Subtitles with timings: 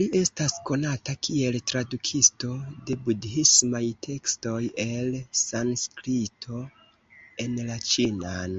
[0.00, 2.48] Li estas konata kiel tradukisto
[2.88, 4.54] de budhismaj tekstoj
[4.86, 6.64] el Sanskrito
[7.46, 8.58] en la ĉinan.